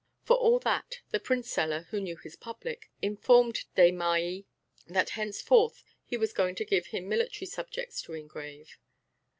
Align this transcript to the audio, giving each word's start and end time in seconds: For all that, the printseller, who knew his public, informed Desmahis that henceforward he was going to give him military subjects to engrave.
For 0.23 0.35
all 0.35 0.57
that, 0.61 1.01
the 1.11 1.19
printseller, 1.19 1.85
who 1.89 1.99
knew 2.01 2.17
his 2.17 2.35
public, 2.35 2.89
informed 3.03 3.65
Desmahis 3.75 4.45
that 4.87 5.11
henceforward 5.11 5.73
he 6.03 6.17
was 6.17 6.33
going 6.33 6.55
to 6.55 6.65
give 6.65 6.87
him 6.87 7.07
military 7.07 7.45
subjects 7.45 8.01
to 8.01 8.13
engrave. 8.15 8.79